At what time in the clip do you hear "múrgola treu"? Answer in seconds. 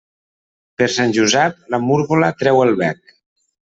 1.87-2.67